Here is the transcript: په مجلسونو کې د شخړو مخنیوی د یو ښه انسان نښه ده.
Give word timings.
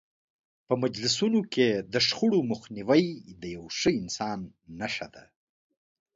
په 0.67 0.73
مجلسونو 0.83 1.39
کې 1.53 1.67
د 1.93 1.95
شخړو 2.07 2.39
مخنیوی 2.51 3.03
د 3.41 3.43
یو 3.55 3.65
ښه 3.77 3.89
انسان 4.01 4.39
نښه 4.79 5.07
ده. 5.15 5.23